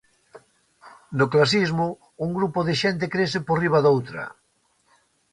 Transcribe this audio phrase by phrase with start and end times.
[1.19, 1.85] No clasismo,
[2.25, 4.23] un grupo de xente crese por riba doutra.